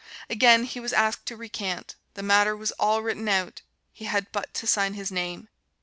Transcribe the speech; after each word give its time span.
Again 0.31 0.63
he 0.63 0.79
was 0.79 0.93
asked 0.93 1.27
to 1.27 1.35
recant 1.37 1.95
the 2.15 2.23
matter 2.23 2.57
was 2.57 2.71
all 2.79 3.03
written 3.03 3.29
out 3.29 3.61
he 3.93 4.05
had 4.05 4.31
but 4.31 4.51
to 4.55 4.65
sign 4.65 4.95
his 4.95 5.11
name. 5.11 5.47